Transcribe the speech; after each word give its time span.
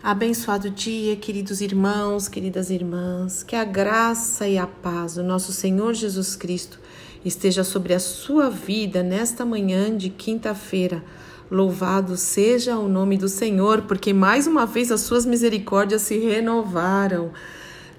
Abençoado 0.00 0.70
dia, 0.70 1.16
queridos 1.16 1.60
irmãos, 1.60 2.28
queridas 2.28 2.70
irmãs, 2.70 3.42
que 3.42 3.56
a 3.56 3.64
graça 3.64 4.46
e 4.46 4.56
a 4.56 4.64
paz 4.64 5.16
do 5.16 5.24
nosso 5.24 5.52
Senhor 5.52 5.92
Jesus 5.92 6.36
Cristo 6.36 6.78
esteja 7.24 7.64
sobre 7.64 7.92
a 7.92 7.98
sua 7.98 8.48
vida 8.48 9.02
nesta 9.02 9.44
manhã 9.44 9.94
de 9.94 10.08
quinta-feira. 10.08 11.02
Louvado 11.50 12.16
seja 12.16 12.78
o 12.78 12.88
nome 12.88 13.18
do 13.18 13.28
Senhor, 13.28 13.82
porque 13.82 14.12
mais 14.12 14.46
uma 14.46 14.64
vez 14.64 14.92
as 14.92 15.00
suas 15.00 15.26
misericórdias 15.26 16.02
se 16.02 16.16
renovaram. 16.16 17.32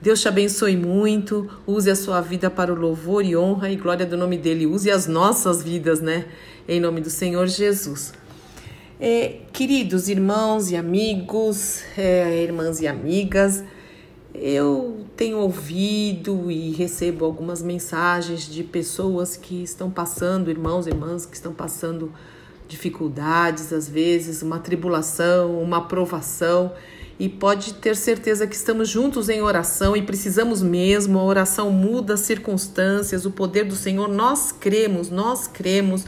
Deus 0.02 0.22
te 0.22 0.30
abençoe 0.30 0.78
muito, 0.78 1.50
use 1.68 1.92
a 1.92 1.96
sua 1.98 2.22
vida 2.22 2.50
para 2.50 2.72
o 2.72 2.80
louvor 2.80 3.26
e 3.26 3.36
honra 3.36 3.70
e 3.70 3.76
glória 3.76 4.06
do 4.06 4.16
nome 4.16 4.38
dele, 4.38 4.66
use 4.66 4.90
as 4.90 5.06
nossas 5.06 5.62
vidas, 5.62 6.00
né? 6.00 6.28
Em 6.66 6.80
nome 6.80 7.02
do 7.02 7.10
Senhor 7.10 7.46
Jesus. 7.48 8.14
É, 9.02 9.44
queridos 9.54 10.10
irmãos 10.10 10.70
e 10.70 10.76
amigos, 10.76 11.82
é, 11.98 12.44
irmãs 12.44 12.82
e 12.82 12.88
amigas, 12.88 13.64
eu 14.36 15.06
tenho 15.16 15.38
ouvido 15.38 16.52
e 16.52 16.72
recebo 16.72 17.24
algumas 17.24 17.62
mensagens 17.62 18.42
de 18.42 18.62
pessoas 18.62 19.38
que 19.38 19.64
estão 19.64 19.90
passando, 19.90 20.52
irmãos 20.52 20.86
e 20.86 20.90
irmãs 20.90 21.26
que 21.26 21.34
estão 21.34 21.54
passando 21.54 22.12
dificuldades, 22.68 23.72
às 23.72 23.88
vezes, 23.88 24.42
uma 24.42 24.60
tribulação, 24.60 25.62
uma 25.62 25.88
provação, 25.88 26.74
e 27.18 27.30
pode 27.30 27.76
ter 27.76 27.96
certeza 27.96 28.46
que 28.46 28.56
estamos 28.56 28.90
juntos 28.90 29.30
em 29.30 29.42
oração 29.42 29.96
e 29.96 30.02
precisamos 30.02 30.62
mesmo. 30.62 31.20
A 31.20 31.24
oração 31.24 31.72
muda 31.72 32.16
as 32.16 32.20
circunstâncias, 32.20 33.26
o 33.26 33.32
poder 33.32 33.64
do 33.64 33.76
Senhor. 33.76 34.10
Nós 34.10 34.52
cremos, 34.52 35.10
nós 35.10 35.48
cremos 35.48 36.04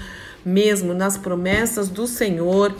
mesmo 0.45 0.93
nas 0.93 1.17
promessas 1.17 1.89
do 1.89 2.07
Senhor, 2.07 2.75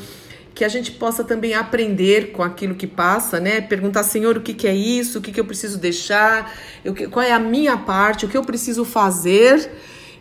que 0.54 0.66
a 0.66 0.70
gente 0.70 0.92
possa 0.92 1.24
também 1.24 1.54
aprender 1.54 2.32
com 2.32 2.44
aquilo 2.44 2.76
que 2.76 2.86
passa, 2.86 3.40
né? 3.40 3.62
Perguntar, 3.62 4.04
Senhor, 4.04 4.38
o 4.38 4.42
que, 4.42 4.54
que 4.54 4.68
é 4.68 4.76
isso? 4.76 5.20
O 5.20 5.22
que, 5.22 5.32
que 5.32 5.40
eu 5.40 5.46
preciso 5.46 5.78
deixar? 5.78 6.54
Eu, 6.84 6.94
qual 7.10 7.26
é 7.26 7.32
a 7.32 7.40
minha 7.40 7.78
parte? 7.78 8.26
O 8.26 8.30
que 8.30 8.38
eu 8.38 8.44
preciso 8.44 8.84
fazer? 8.84 9.72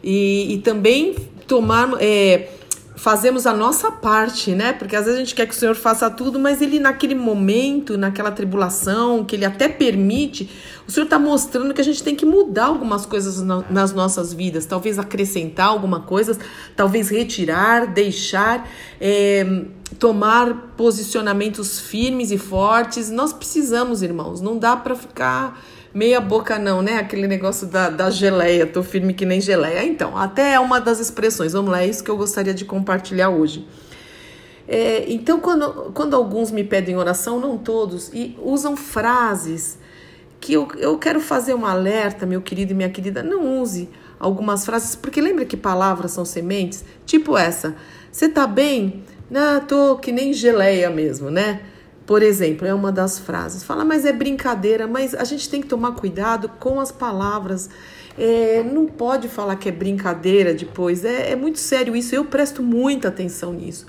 E, 0.03 0.55
e 0.55 0.59
também 0.59 1.17
tomar. 1.47 1.91
É, 2.01 2.49
fazemos 3.01 3.47
a 3.47 3.55
nossa 3.55 3.91
parte, 3.91 4.55
né? 4.55 4.75
Porque 4.75 4.95
às 4.95 5.07
vezes 5.07 5.19
a 5.19 5.25
gente 5.25 5.35
quer 5.35 5.47
que 5.47 5.55
o 5.55 5.57
Senhor 5.57 5.75
faça 5.75 6.11
tudo, 6.11 6.39
mas 6.39 6.61
ele 6.61 6.79
naquele 6.79 7.15
momento, 7.15 7.97
naquela 7.97 8.31
tribulação, 8.31 9.25
que 9.25 9.35
ele 9.37 9.47
até 9.47 9.71
permite, 9.71 10.51
o 10.87 10.91
Senhor 10.91 11.05
está 11.05 11.19
mostrando 11.19 11.73
que 11.73 11.81
a 11.81 11.85
gente 11.85 12.03
tem 12.03 12.15
que 12.15 12.27
mudar 12.27 12.67
algumas 12.67 13.07
coisas 13.07 13.43
nas 13.71 13.95
nossas 13.95 14.35
vidas, 14.35 14.67
talvez 14.67 14.99
acrescentar 14.99 15.69
alguma 15.69 16.01
coisa, 16.01 16.37
talvez 16.77 17.09
retirar, 17.09 17.87
deixar, 17.87 18.69
é, 19.01 19.65
tomar 19.99 20.75
posicionamentos 20.77 21.81
firmes 21.81 22.31
e 22.31 22.37
fortes. 22.37 23.09
Nós 23.09 23.33
precisamos, 23.33 24.03
irmãos, 24.03 24.43
não 24.43 24.59
dá 24.59 24.77
para 24.77 24.95
ficar 24.95 25.59
Meia 25.93 26.21
boca 26.21 26.59
não, 26.59 26.83
né? 26.83 26.99
Aquele 26.99 27.27
negócio 27.27 27.67
da, 27.67 27.91
da 27.91 28.11
geleia, 28.11 28.67
tô 28.67 28.83
firme 28.83 29.13
que 29.13 29.27
nem 29.27 29.41
geleia. 29.41 29.85
Então, 29.85 30.17
até 30.17 30.55
é 30.55 30.61
uma 30.61 30.81
das 30.81 31.01
expressões. 31.01 31.53
Vamos 31.53 31.71
lá, 31.71 31.83
é 31.83 31.87
isso 31.87 32.05
que 32.05 32.11
eu 32.11 32.17
gostaria 32.17 32.55
de 32.55 32.65
compartilhar 32.65 33.31
hoje. 33.31 33.67
É, 34.69 35.05
então, 35.09 35.41
quando, 35.41 35.91
quando 35.93 36.15
alguns 36.15 36.53
me 36.53 36.63
pedem 36.63 36.97
oração, 36.97 37.41
não 37.41 37.59
todos, 37.59 38.09
e 38.15 38.39
usam 38.41 38.77
frases 38.77 39.79
que 40.41 40.53
eu, 40.53 40.69
eu 40.79 40.97
quero 40.97 41.21
fazer 41.21 41.55
um 41.55 41.67
alerta, 41.67 42.25
meu 42.25 42.41
querido 42.41 42.73
e 42.73 42.75
minha 42.75 42.89
querida, 42.89 43.23
não 43.23 43.61
use 43.61 43.89
algumas 44.19 44.65
frases, 44.65 44.95
porque 44.95 45.21
lembra 45.21 45.45
que 45.45 45.57
palavras 45.57 46.13
são 46.13 46.25
sementes? 46.25 46.85
Tipo 47.05 47.37
essa, 47.37 47.75
você 48.13 48.29
tá 48.29 48.47
bem? 48.47 49.03
Não, 49.29 49.61
tô 49.61 49.97
que 49.97 50.13
nem 50.13 50.33
geleia 50.33 50.89
mesmo, 50.89 51.31
né? 51.31 51.61
Por 52.11 52.25
exemplo, 52.25 52.67
é 52.67 52.75
uma 52.75 52.91
das 52.91 53.21
frases. 53.21 53.63
Fala, 53.63 53.85
mas 53.85 54.05
é 54.05 54.13
brincadeira, 54.13 54.85
mas 54.89 55.15
a 55.15 55.23
gente 55.23 55.49
tem 55.49 55.61
que 55.61 55.69
tomar 55.69 55.93
cuidado 55.93 56.49
com 56.59 56.81
as 56.81 56.91
palavras. 56.91 57.71
É, 58.19 58.65
não 58.65 58.85
pode 58.87 59.29
falar 59.29 59.55
que 59.55 59.69
é 59.69 59.73
brincadeira 59.73 60.53
depois. 60.53 61.05
É, 61.05 61.31
é 61.31 61.37
muito 61.37 61.61
sério 61.61 61.95
isso. 61.95 62.13
Eu 62.13 62.25
presto 62.25 62.65
muita 62.65 63.07
atenção 63.07 63.53
nisso. 63.53 63.87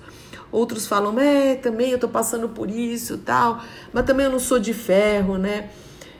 Outros 0.51 0.85
falam, 0.85 1.19
é, 1.19 1.55
também 1.55 1.89
eu 1.89 1.97
tô 1.97 2.07
passando 2.07 2.47
por 2.47 2.69
isso, 2.69 3.17
tal, 3.17 3.63
mas 3.91 4.05
também 4.05 4.27
eu 4.27 4.31
não 4.31 4.37
sou 4.37 4.59
de 4.59 4.71
ferro, 4.71 5.39
né? 5.39 5.71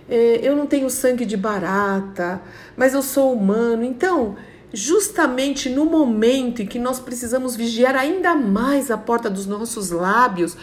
É, 0.09 0.39
eu 0.41 0.55
não 0.55 0.65
tenho 0.65 0.89
sangue 0.89 1.23
de 1.23 1.37
barata, 1.37 2.41
mas 2.75 2.95
eu 2.95 3.03
sou 3.03 3.31
humano. 3.31 3.83
Então, 3.83 4.37
justamente 4.73 5.69
no 5.69 5.85
momento 5.85 6.61
em 6.61 6.65
que 6.65 6.79
nós 6.79 6.99
precisamos 6.99 7.55
vigiar 7.55 7.95
ainda 7.95 8.35
mais 8.35 8.89
a 8.89 8.97
porta 8.97 9.29
dos 9.29 9.45
nossos 9.45 9.91
lábios, 9.91 10.55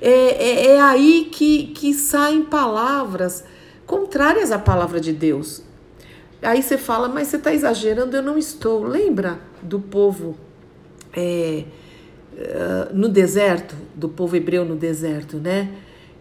é, 0.00 0.10
é, 0.10 0.66
é 0.74 0.80
aí 0.80 1.28
que, 1.32 1.68
que 1.68 1.92
saem 1.94 2.44
palavras 2.44 3.44
contrárias 3.86 4.52
à 4.52 4.58
palavra 4.58 5.00
de 5.00 5.12
Deus. 5.12 5.62
Aí 6.42 6.62
você 6.62 6.76
fala, 6.76 7.08
mas 7.08 7.28
você 7.28 7.36
está 7.36 7.52
exagerando, 7.52 8.16
eu 8.16 8.22
não 8.22 8.36
estou. 8.36 8.84
Lembra 8.84 9.40
do 9.62 9.80
povo 9.80 10.36
é, 11.14 11.64
uh, 12.34 12.94
no 12.94 13.08
deserto, 13.08 13.74
do 13.94 14.08
povo 14.08 14.36
hebreu 14.36 14.64
no 14.64 14.76
deserto, 14.76 15.38
né? 15.38 15.72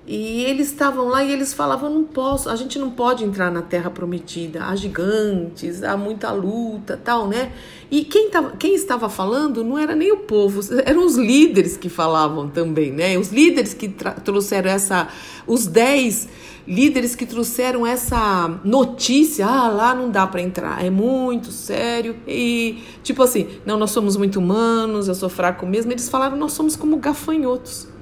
E 0.07 0.43
eles 0.43 0.67
estavam 0.67 1.07
lá 1.07 1.23
e 1.23 1.31
eles 1.31 1.53
falavam: 1.53 1.89
não 1.89 2.03
posso, 2.03 2.49
a 2.49 2.55
gente 2.55 2.77
não 2.77 2.91
pode 2.91 3.23
entrar 3.23 3.51
na 3.51 3.63
terra 3.63 3.89
prometida, 3.89 4.65
há 4.65 4.75
gigantes, 4.75 5.81
há 5.81 5.97
muita 5.97 6.31
luta, 6.31 6.99
tal, 7.03 7.27
né? 7.27 7.51
E 7.89 8.03
quem, 8.03 8.29
tava, 8.29 8.51
quem 8.57 8.75
estava 8.75 9.09
falando 9.09 9.63
não 9.63 9.79
era 9.79 9.95
nem 9.95 10.11
o 10.11 10.17
povo, 10.17 10.61
eram 10.85 11.05
os 11.05 11.15
líderes 11.15 11.75
que 11.75 11.89
falavam 11.89 12.47
também, 12.49 12.91
né? 12.91 13.17
Os 13.17 13.31
líderes 13.31 13.73
que 13.73 13.89
trouxeram 13.89 14.69
essa, 14.69 15.07
os 15.47 15.65
dez 15.65 16.27
líderes 16.67 17.15
que 17.15 17.25
trouxeram 17.25 17.85
essa 17.85 18.59
notícia: 18.63 19.47
ah, 19.47 19.67
lá 19.69 19.95
não 19.95 20.11
dá 20.11 20.27
para 20.27 20.41
entrar, 20.41 20.85
é 20.85 20.89
muito 20.91 21.51
sério. 21.51 22.15
E 22.27 22.77
tipo 23.01 23.23
assim, 23.23 23.47
não, 23.65 23.75
nós 23.75 23.89
somos 23.89 24.15
muito 24.17 24.37
humanos, 24.37 25.07
eu 25.07 25.15
sou 25.15 25.29
fraco 25.29 25.65
mesmo. 25.65 25.91
Eles 25.91 26.07
falaram: 26.09 26.37
nós 26.37 26.53
somos 26.53 26.75
como 26.75 26.97
gafanhotos. 26.97 27.94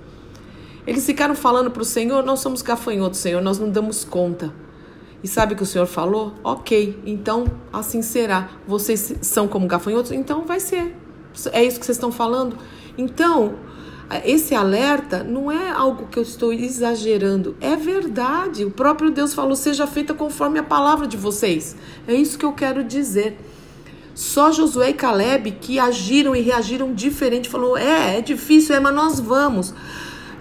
Eles 0.85 1.05
ficaram 1.05 1.35
falando 1.35 1.71
para 1.71 1.81
o 1.81 1.85
Senhor: 1.85 2.23
Nós 2.23 2.39
somos 2.39 2.61
gafanhotos, 2.61 3.19
Senhor, 3.19 3.41
nós 3.41 3.59
não 3.59 3.69
damos 3.69 4.03
conta. 4.03 4.53
E 5.23 5.27
sabe 5.27 5.53
o 5.53 5.55
que 5.57 5.63
o 5.63 5.65
Senhor 5.65 5.87
falou? 5.87 6.33
Ok, 6.43 7.01
então 7.05 7.45
assim 7.71 8.01
será. 8.01 8.49
Vocês 8.67 9.15
são 9.21 9.47
como 9.47 9.65
gafanhotos, 9.67 10.11
então 10.11 10.43
vai 10.43 10.59
ser. 10.59 10.95
É 11.51 11.63
isso 11.63 11.79
que 11.79 11.85
vocês 11.85 11.95
estão 11.95 12.11
falando? 12.11 12.57
Então, 12.97 13.55
esse 14.25 14.53
alerta 14.53 15.23
não 15.23 15.51
é 15.51 15.71
algo 15.71 16.07
que 16.07 16.19
eu 16.19 16.23
estou 16.23 16.51
exagerando, 16.51 17.55
é 17.61 17.75
verdade. 17.75 18.65
O 18.65 18.71
próprio 18.71 19.09
Deus 19.09 19.33
falou: 19.33 19.55
seja 19.55 19.87
feita 19.87 20.13
conforme 20.13 20.59
a 20.59 20.63
palavra 20.63 21.07
de 21.07 21.17
vocês. 21.17 21.75
É 22.07 22.13
isso 22.13 22.37
que 22.37 22.45
eu 22.45 22.53
quero 22.53 22.83
dizer. 22.83 23.39
Só 24.13 24.51
Josué 24.51 24.91
e 24.91 24.93
Caleb 24.93 25.51
que 25.59 25.79
agiram 25.79 26.35
e 26.35 26.41
reagiram 26.41 26.93
diferente, 26.93 27.49
falou: 27.49 27.77
é, 27.77 28.17
é 28.17 28.21
difícil, 28.21 28.75
é, 28.75 28.79
mas 28.79 28.93
nós 28.93 29.19
vamos. 29.19 29.73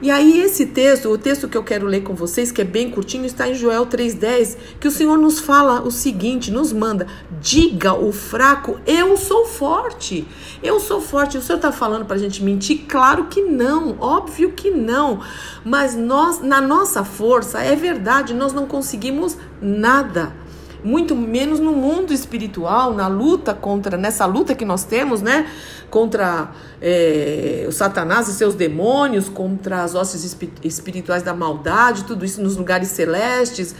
E 0.03 0.11
aí 0.11 0.41
esse 0.41 0.67
texto, 0.67 1.09
o 1.09 1.17
texto 1.17 1.49
que 1.49 1.57
eu 1.57 1.63
quero 1.63 1.87
ler 1.87 2.03
com 2.03 2.13
vocês, 2.13 2.51
que 2.51 2.61
é 2.61 2.65
bem 2.65 2.91
curtinho, 2.91 3.25
está 3.25 3.49
em 3.49 3.55
Joel 3.55 3.87
3:10, 3.87 4.59
que 4.81 4.89
o 4.89 4.91
Senhor 4.91 5.17
nos 5.17 5.39
fala 5.39 5.81
o 5.83 5.93
seguinte, 5.93 6.51
nos 6.51 6.73
manda: 6.73 7.07
diga 7.41 7.95
o 7.95 8.11
fraco, 8.11 8.81
eu 8.85 9.17
sou 9.17 9.47
forte. 9.47 10.27
Eu 10.61 10.81
sou 10.81 11.01
forte. 11.01 11.39
O 11.39 11.41
Senhor 11.41 11.55
está 11.59 11.71
falando 11.71 12.05
para 12.05 12.17
a 12.17 12.19
gente 12.19 12.43
mentir? 12.43 12.87
Claro 12.89 13.27
que 13.27 13.43
não, 13.43 13.97
óbvio 14.01 14.51
que 14.51 14.73
não. 14.73 15.21
Mas 15.65 15.95
nós, 15.95 16.41
na 16.43 16.61
nossa 16.61 17.05
força, 17.05 17.61
é 17.61 17.77
verdade, 17.77 18.35
nós 18.35 18.53
não 18.53 18.67
conseguimos 18.67 19.39
nada 19.61 20.33
muito 20.85 21.15
menos 21.15 21.61
no 21.61 21.73
mundo 21.73 22.13
espiritual, 22.13 22.93
na 22.95 23.07
luta 23.07 23.55
contra, 23.55 23.97
nessa 23.97 24.27
luta 24.27 24.55
que 24.55 24.65
nós 24.65 24.85
temos, 24.85 25.23
né? 25.23 25.51
Contra 25.91 26.51
é, 26.81 27.65
o 27.69 27.73
Satanás 27.73 28.29
e 28.29 28.33
seus 28.33 28.55
demônios, 28.55 29.29
contra 29.29 29.83
as 29.83 29.95
hostes 29.95 30.37
espirituais 30.63 31.23
da 31.23 31.35
maldade, 31.35 32.05
tudo 32.05 32.25
isso 32.25 32.43
nos 32.43 32.57
lugares 32.57 32.89
celestes. 32.89 33.75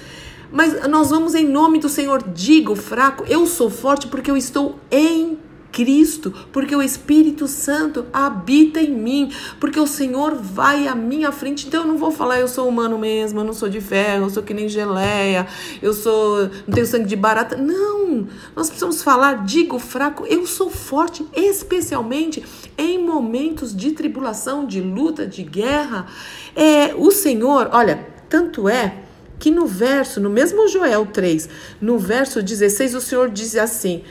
Mas 0.51 0.87
nós 0.89 1.11
vamos 1.11 1.35
em 1.35 1.49
nome 1.49 1.79
do 1.79 1.89
Senhor, 1.89 2.23
diga 2.35 2.71
o 2.71 2.77
fraco, 2.77 3.25
eu 3.27 3.47
sou 3.47 3.71
forte 3.71 4.07
porque 4.07 4.31
eu 4.31 4.37
estou 4.37 4.79
em 4.91 5.39
Cristo, 5.73 6.33
porque 6.53 6.77
o 6.77 6.83
Espírito 6.83 7.49
Santo 7.49 8.05
habita 8.13 8.79
em 8.81 8.93
mim, 8.93 9.33
porque 9.59 9.81
o 9.81 9.87
Senhor 9.87 10.35
vai 10.35 10.87
à 10.87 10.95
minha 10.95 11.33
frente. 11.33 11.67
Então 11.67 11.81
eu 11.81 11.87
não 11.89 11.97
vou 11.97 12.13
falar 12.13 12.39
eu 12.39 12.47
sou 12.47 12.69
humano 12.69 12.99
mesmo, 12.99 13.41
eu 13.41 13.45
não 13.45 13.55
sou 13.55 13.69
de 13.69 13.81
ferro, 13.81 14.27
eu 14.27 14.31
sou 14.31 14.43
que 14.43 14.53
nem 14.53 14.69
geleia, 14.69 15.47
eu 15.81 15.95
sou 15.95 16.51
não 16.67 16.75
tenho 16.75 16.87
sangue 16.87 17.07
de 17.07 17.17
barata. 17.17 17.57
Não, 17.57 18.29
nós 18.55 18.69
precisamos 18.69 19.03
falar, 19.03 19.45
digo 19.45 19.79
fraco, 19.79 20.27
eu 20.27 20.47
sou 20.47 20.69
forte, 20.69 21.27
especialmente 21.35 22.45
em 22.77 23.03
momentos 23.03 23.75
de 23.75 23.93
tribulação, 23.93 24.67
de 24.67 24.81
luta, 24.81 25.27
de 25.27 25.43
guerra. 25.43 26.07
É, 26.55 26.95
o 26.95 27.11
Senhor, 27.11 27.71
olha, 27.73 28.07
tanto 28.29 28.69
é 28.69 28.97
que 29.39 29.51
no 29.51 29.67
verso, 29.67 30.21
no 30.21 30.31
mesmo 30.31 30.69
Joel 30.69 31.07
3, 31.07 31.49
no 31.81 31.99
verso 31.99 32.43
16, 32.43 32.95
o 32.95 33.01
Senhor 33.01 33.29
diz 33.29 33.57
assim: 33.57 34.03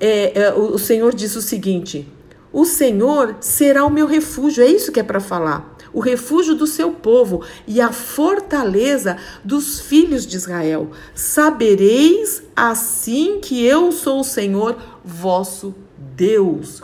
é, 0.00 0.40
é, 0.40 0.54
o, 0.54 0.78
Senhor 0.78 1.14
diz 1.14 1.36
o 1.36 1.42
seguinte: 1.42 2.08
O 2.52 2.64
Senhor 2.64 3.36
será 3.40 3.84
o 3.84 3.90
meu 3.90 4.06
refúgio. 4.06 4.64
É 4.64 4.66
isso 4.66 4.92
que 4.92 5.00
é 5.00 5.02
para 5.02 5.20
falar. 5.20 5.76
o 5.92 6.00
refúgio 6.00 6.54
do 6.54 6.66
seu 6.66 6.90
povo 6.90 7.44
e 7.66 7.78
a 7.80 7.92
fortaleza 7.92 9.18
dos 9.44 9.80
filhos 9.80 10.26
de 10.26 10.36
Israel. 10.36 10.90
Sabereis 11.14 12.42
assim 12.56 13.40
que 13.40 13.62
eu 13.64 13.92
sou 13.92 14.20
o 14.20 14.24
Senhor 14.24 14.76
vosso 15.04 15.74
Deus. 16.16 16.82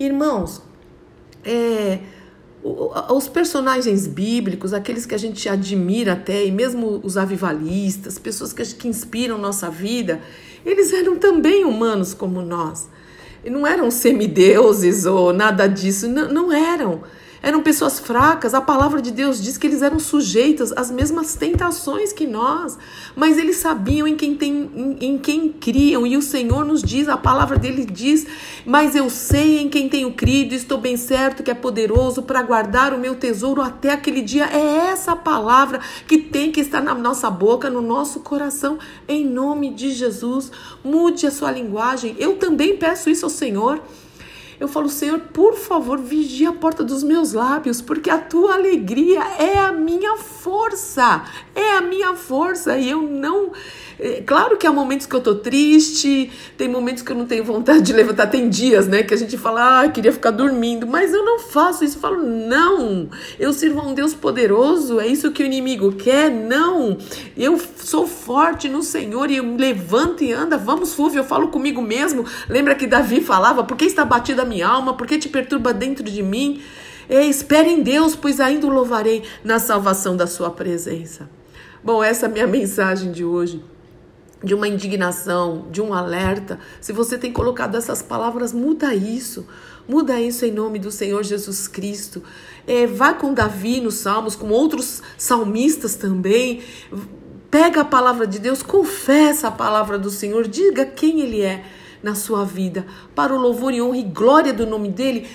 Irmãos, 0.00 0.62
é, 1.44 2.00
os 2.62 3.28
personagens 3.28 4.06
bíblicos, 4.06 4.74
aqueles 4.74 5.06
que 5.06 5.14
a 5.14 5.18
gente 5.18 5.48
admira 5.48 6.12
até, 6.12 6.44
e 6.44 6.50
mesmo 6.50 7.00
os 7.02 7.16
avivalistas, 7.16 8.18
pessoas 8.18 8.52
que, 8.52 8.62
que 8.74 8.88
inspiram 8.88 9.38
nossa 9.38 9.70
vida, 9.70 10.20
eles 10.64 10.92
eram 10.92 11.16
também 11.16 11.64
humanos 11.64 12.14
como 12.14 12.42
nós. 12.42 12.88
E 13.44 13.50
não 13.50 13.66
eram 13.66 13.90
semideuses 13.90 15.06
ou 15.06 15.32
nada 15.32 15.66
disso, 15.66 16.08
não, 16.08 16.28
não 16.28 16.52
eram 16.52 17.02
eram 17.42 17.62
pessoas 17.62 17.98
fracas. 17.98 18.54
A 18.54 18.60
palavra 18.60 19.00
de 19.00 19.10
Deus 19.10 19.42
diz 19.42 19.56
que 19.56 19.66
eles 19.66 19.82
eram 19.82 19.98
sujeitos 19.98 20.72
às 20.72 20.90
mesmas 20.90 21.34
tentações 21.34 22.12
que 22.12 22.26
nós, 22.26 22.78
mas 23.16 23.38
eles 23.38 23.56
sabiam 23.56 24.06
em 24.06 24.16
quem, 24.16 24.34
tem, 24.34 24.70
em, 24.74 24.96
em 25.00 25.18
quem 25.18 25.50
criam. 25.50 26.06
E 26.06 26.16
o 26.16 26.22
Senhor 26.22 26.64
nos 26.64 26.82
diz, 26.82 27.08
a 27.08 27.16
palavra 27.16 27.58
dele 27.58 27.84
diz: 27.84 28.26
Mas 28.64 28.94
eu 28.94 29.08
sei 29.08 29.60
em 29.60 29.68
quem 29.68 29.88
tenho 29.88 30.12
crido, 30.12 30.54
estou 30.54 30.78
bem 30.78 30.96
certo 30.96 31.42
que 31.42 31.50
é 31.50 31.54
poderoso 31.54 32.22
para 32.22 32.42
guardar 32.42 32.92
o 32.92 32.98
meu 32.98 33.14
tesouro 33.14 33.62
até 33.62 33.92
aquele 33.92 34.22
dia. 34.22 34.46
É 34.46 34.88
essa 34.90 35.16
palavra 35.16 35.80
que 36.06 36.18
tem 36.18 36.52
que 36.52 36.60
estar 36.60 36.82
na 36.82 36.94
nossa 36.94 37.30
boca, 37.30 37.70
no 37.70 37.80
nosso 37.80 38.20
coração, 38.20 38.78
em 39.08 39.24
nome 39.24 39.72
de 39.72 39.92
Jesus. 39.92 40.50
Mude 40.84 41.26
a 41.26 41.30
sua 41.30 41.50
linguagem. 41.50 42.14
Eu 42.18 42.36
também 42.36 42.76
peço 42.76 43.10
isso 43.10 43.24
ao 43.26 43.30
Senhor. 43.30 43.80
Eu 44.60 44.68
falo, 44.68 44.90
Senhor, 44.90 45.18
por 45.32 45.54
favor, 45.54 45.98
vigia 45.98 46.50
a 46.50 46.52
porta 46.52 46.84
dos 46.84 47.02
meus 47.02 47.32
lábios, 47.32 47.80
porque 47.80 48.10
a 48.10 48.18
tua 48.18 48.52
alegria 48.52 49.20
é 49.38 49.58
a 49.58 49.72
minha 49.72 50.18
força, 50.18 51.24
é 51.54 51.78
a 51.78 51.80
minha 51.80 52.14
força, 52.14 52.76
e 52.76 52.90
eu 52.90 53.00
não 53.00 53.52
é, 54.02 54.22
claro 54.22 54.56
que 54.56 54.66
há 54.66 54.72
momentos 54.72 55.06
que 55.06 55.14
eu 55.14 55.20
tô 55.20 55.34
triste, 55.34 56.30
tem 56.56 56.66
momentos 56.66 57.02
que 57.02 57.12
eu 57.12 57.16
não 57.16 57.26
tenho 57.26 57.44
vontade 57.44 57.82
de 57.82 57.92
levantar, 57.92 58.28
tem 58.28 58.48
dias, 58.48 58.86
né, 58.86 59.02
que 59.02 59.12
a 59.12 59.16
gente 59.16 59.36
fala, 59.36 59.82
ah, 59.82 59.88
queria 59.90 60.10
ficar 60.10 60.30
dormindo, 60.30 60.86
mas 60.86 61.12
eu 61.12 61.22
não 61.22 61.38
faço 61.38 61.84
isso, 61.84 61.98
eu 61.98 62.00
falo, 62.00 62.22
não, 62.22 63.10
eu 63.38 63.52
sirvo 63.52 63.80
a 63.80 63.86
um 63.86 63.92
Deus 63.92 64.14
poderoso, 64.14 64.98
é 64.98 65.06
isso 65.06 65.30
que 65.32 65.42
o 65.42 65.46
inimigo 65.46 65.92
quer, 65.92 66.30
não, 66.30 66.96
eu 67.36 67.60
sou 67.76 68.06
forte 68.06 68.70
no 68.70 68.82
Senhor 68.82 69.30
e 69.30 69.36
eu 69.36 69.44
me 69.44 69.58
levanto 69.58 70.24
e 70.24 70.32
anda, 70.32 70.56
vamos, 70.56 70.94
Fúvio, 70.94 71.20
eu 71.20 71.24
falo 71.24 71.48
comigo 71.48 71.82
mesmo, 71.82 72.24
lembra 72.48 72.74
que 72.74 72.86
Davi 72.86 73.20
falava, 73.20 73.64
por 73.64 73.76
que 73.76 73.84
está 73.84 74.02
batida 74.02 74.46
minha 74.50 74.68
alma, 74.68 74.94
por 74.94 75.06
que 75.06 75.18
te 75.18 75.28
perturba 75.28 75.72
dentro 75.72 76.04
de 76.04 76.22
mim? 76.22 76.60
É, 77.08 77.24
espere 77.24 77.70
em 77.70 77.82
Deus, 77.82 78.14
pois 78.14 78.40
ainda 78.40 78.66
o 78.66 78.70
louvarei 78.70 79.22
na 79.42 79.58
salvação 79.58 80.16
da 80.16 80.26
sua 80.26 80.50
presença. 80.50 81.30
Bom, 81.82 82.02
essa 82.02 82.26
é 82.26 82.28
a 82.28 82.32
minha 82.32 82.46
mensagem 82.48 83.10
de 83.12 83.24
hoje 83.24 83.62
de 84.42 84.54
uma 84.54 84.66
indignação, 84.66 85.66
de 85.70 85.82
um 85.82 85.92
alerta. 85.92 86.58
Se 86.80 86.92
você 86.92 87.18
tem 87.18 87.30
colocado 87.30 87.76
essas 87.76 88.00
palavras, 88.00 88.52
muda 88.52 88.94
isso. 88.94 89.46
Muda 89.86 90.18
isso 90.18 90.44
em 90.46 90.50
nome 90.50 90.78
do 90.78 90.90
Senhor 90.90 91.22
Jesus 91.22 91.68
Cristo. 91.68 92.22
É, 92.66 92.86
vá 92.86 93.12
com 93.12 93.34
Davi 93.34 93.80
nos 93.80 93.96
Salmos, 93.96 94.34
com 94.34 94.48
outros 94.48 95.02
salmistas 95.18 95.94
também. 95.94 96.62
Pega 97.50 97.82
a 97.82 97.84
palavra 97.84 98.26
de 98.26 98.38
Deus, 98.38 98.62
confessa 98.62 99.48
a 99.48 99.50
palavra 99.50 99.98
do 99.98 100.10
Senhor, 100.10 100.48
diga 100.48 100.86
quem 100.86 101.20
Ele 101.20 101.42
é 101.42 101.64
na 102.02 102.14
sua 102.14 102.44
vida, 102.44 102.86
para 103.14 103.34
o 103.34 103.38
louvor 103.38 103.72
e 103.72 103.82
honra 103.82 103.98
e 103.98 104.02
glória 104.02 104.52
do 104.52 104.66
nome 104.66 104.88
dEle. 104.88 105.26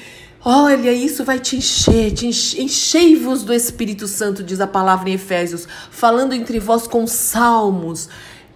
Olha, 0.43 0.91
isso 0.91 1.23
vai 1.23 1.39
te 1.39 1.55
encher, 1.55 2.11
te 2.11 2.27
enche, 2.27 2.61
enchei-vos 2.61 3.43
do 3.43 3.53
Espírito 3.53 4.07
Santo, 4.07 4.43
diz 4.43 4.61
a 4.61 4.67
palavra 4.67 5.09
em 5.09 5.13
Efésios, 5.13 5.67
falando 5.89 6.33
entre 6.33 6.59
vós 6.59 6.85
com 6.87 7.07
salmos 7.07 8.09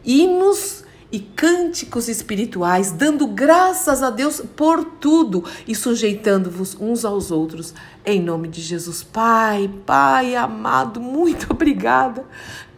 hinos 0.05 0.83
e 1.11 1.19
cânticos 1.19 2.07
espirituais, 2.07 2.91
dando 2.91 3.25
graças 3.25 4.03
a 4.03 4.09
Deus 4.09 4.41
por 4.55 4.83
tudo 4.83 5.43
e 5.67 5.73
sujeitando-vos 5.73 6.77
uns 6.79 7.03
aos 7.03 7.31
outros, 7.31 7.73
em 8.05 8.21
nome 8.21 8.47
de 8.47 8.61
Jesus. 8.61 9.03
Pai, 9.03 9.69
Pai 9.85 10.35
amado, 10.35 10.99
muito 10.99 11.47
obrigada 11.53 12.25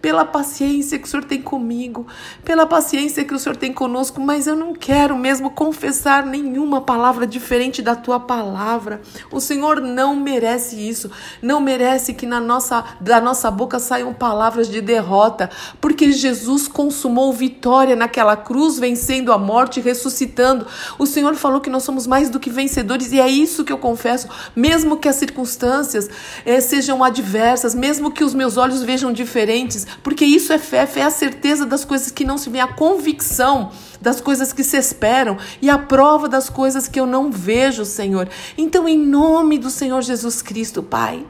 pela 0.02 0.26
paciência 0.26 0.98
que 0.98 1.06
o 1.06 1.10
Senhor 1.10 1.24
tem 1.24 1.42
comigo, 1.42 2.08
pela 2.44 2.66
paciência 2.66 3.24
que 3.24 3.34
o 3.34 3.40
Senhor 3.40 3.56
tem 3.56 3.72
conosco, 3.72 4.20
mas 4.20 4.48
eu 4.48 4.56
não 4.56 4.74
quero 4.74 5.16
mesmo 5.16 5.52
confessar 5.52 6.26
nenhuma 6.26 6.82
palavra 6.82 7.28
diferente 7.28 7.82
da 7.82 7.96
tua 7.96 8.20
palavra. 8.20 9.02
O 9.32 9.40
Senhor 9.40 9.80
não 9.80 10.16
merece 10.16 10.76
isso, 10.76 11.12
não 11.42 11.62
merece 11.62 12.14
que 12.14 12.26
na 12.26 12.40
nossa, 12.40 12.84
da 13.00 13.22
nossa 13.22 13.52
boca 13.52 13.80
saiam 13.80 14.14
palavras 14.14 14.68
de 14.68 14.82
derrota, 14.82 15.50
porque 15.80 16.12
Jesus 16.12 16.68
consumou 16.68 17.32
vitória 17.32 17.96
naquela 17.96 18.36
cruz, 18.36 18.80
vencendo 18.80 19.32
a 19.32 19.38
morte 19.38 19.80
ressuscitando. 19.80 20.66
O 20.98 21.06
Senhor 21.06 21.36
falou 21.36 21.62
que 21.62 21.70
nós 21.70 21.84
somos 21.84 22.08
mais 22.08 22.30
do 22.30 22.40
que 22.40 22.50
vencedores 22.50 23.12
e 23.12 23.20
é 23.20 23.30
isso 23.30 23.64
que 23.64 23.72
eu 23.72 23.78
confesso, 23.78 24.28
mesmo 24.56 24.98
que 24.98 25.08
as 25.12 25.18
circunstâncias 25.18 26.10
eh, 26.46 26.60
sejam 26.60 27.04
adversas, 27.04 27.76
mesmo 27.76 28.12
que 28.12 28.24
os 28.24 28.34
meus 28.34 28.58
olhos 28.58 28.82
vejam 28.82 29.14
diferentes, 29.14 29.86
porque 30.02 30.26
isso 30.26 30.52
é 30.52 30.58
fé, 30.58 30.86
fé 30.88 31.02
é 31.02 31.04
a 31.04 31.12
certeza 31.12 31.66
das 31.66 31.86
coisas 31.86 32.12
que 32.12 32.26
não 32.26 32.38
se 32.38 32.50
vê, 32.50 32.60
a 32.60 32.68
convicção 32.68 33.72
das 34.02 34.20
coisas 34.20 34.52
que 34.52 34.64
se 34.64 34.78
esperam 34.78 35.38
e 35.62 35.70
a 35.70 35.78
prova 35.78 36.28
das 36.28 36.50
coisas 36.50 36.88
que 36.88 37.00
eu 37.00 37.06
não 37.06 37.32
vejo, 37.32 37.86
Senhor. 37.86 38.28
Então, 38.58 38.88
em 38.88 38.98
nome 38.98 39.58
do 39.58 39.70
Senhor 39.70 40.02
Jesus 40.02 40.42
Cristo, 40.42 40.82
Pai, 40.82 41.26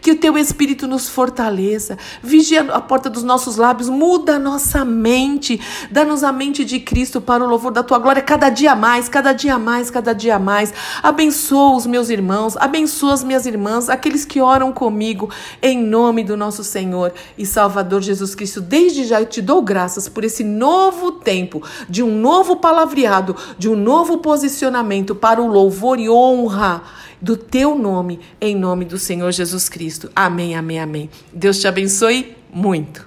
que 0.00 0.12
o 0.12 0.16
teu 0.16 0.36
Espírito 0.38 0.86
nos 0.86 1.08
fortaleça, 1.08 1.98
vigia 2.22 2.62
a 2.72 2.80
porta 2.80 3.10
dos 3.10 3.22
nossos 3.22 3.56
lábios, 3.56 3.88
muda 3.88 4.36
a 4.36 4.38
nossa 4.38 4.84
mente, 4.84 5.60
dá-nos 5.90 6.22
a 6.22 6.32
mente 6.32 6.64
de 6.64 6.80
Cristo 6.80 7.20
para 7.20 7.44
o 7.44 7.48
louvor 7.48 7.72
da 7.72 7.82
tua 7.82 7.98
glória, 7.98 8.22
cada 8.22 8.48
dia 8.48 8.74
mais, 8.74 9.08
cada 9.08 9.32
dia 9.32 9.58
mais, 9.58 9.90
cada 9.90 10.12
dia 10.12 10.38
mais. 10.38 10.72
Abençoa 11.02 11.76
os 11.76 11.86
meus 11.86 12.08
irmãos, 12.08 12.56
abençoa 12.56 13.14
as 13.14 13.24
minhas 13.24 13.46
irmãs, 13.46 13.88
aqueles 13.88 14.24
que 14.24 14.40
oram 14.40 14.72
comigo, 14.72 15.30
em 15.62 15.82
nome 15.82 16.22
do 16.22 16.36
nosso 16.36 16.62
Senhor 16.62 17.12
e 17.36 17.44
Salvador 17.44 18.02
Jesus 18.02 18.34
Cristo. 18.34 18.60
Desde 18.60 19.04
já 19.04 19.20
eu 19.20 19.26
te 19.26 19.42
dou 19.42 19.62
graças 19.62 20.08
por 20.08 20.24
esse 20.24 20.44
novo 20.44 21.12
tempo, 21.12 21.62
de 21.88 22.02
um 22.02 22.20
novo 22.20 22.56
palavreado, 22.56 23.34
de 23.58 23.68
um 23.68 23.76
novo 23.76 24.18
posicionamento 24.18 25.14
para 25.14 25.40
o 25.42 25.46
louvor 25.46 25.98
e 25.98 26.08
honra 26.08 26.82
do 27.20 27.36
teu 27.36 27.76
nome, 27.76 28.20
em 28.40 28.54
nome 28.54 28.84
do 28.84 28.98
Senhor 28.98 29.32
Jesus 29.32 29.68
Cristo. 29.68 30.10
Amém, 30.14 30.54
amém, 30.54 30.78
amém. 30.78 31.10
Deus 31.32 31.60
te 31.60 31.68
abençoe 31.68 32.36
muito. 32.52 33.05